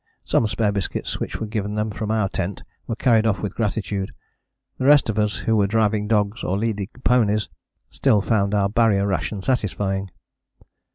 Some 0.25 0.47
spare 0.47 0.71
biscuits 0.71 1.19
which 1.19 1.39
we 1.39 1.47
gave 1.47 1.75
them 1.75 1.91
from 1.91 2.09
our 2.09 2.27
tent 2.27 2.63
were 2.87 2.95
carried 2.95 3.27
off 3.27 3.43
with 3.43 3.53
gratitude. 3.55 4.11
The 4.79 4.85
rest 4.85 5.09
of 5.11 5.19
us 5.19 5.35
who 5.41 5.55
were 5.55 5.67
driving 5.67 6.07
dogs 6.07 6.43
or 6.43 6.57
leading 6.57 6.89
ponies 7.03 7.49
still 7.91 8.19
found 8.19 8.55
our 8.55 8.67
Barrier 8.67 9.05
ration 9.05 9.43
satisfying. 9.43 10.09